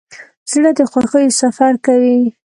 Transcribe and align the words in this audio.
زړه 0.51 0.71
د 0.77 0.79
خوښیو 0.91 1.37
سفر 1.41 1.73
کوي. 1.85 2.19